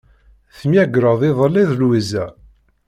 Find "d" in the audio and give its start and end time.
1.69-1.71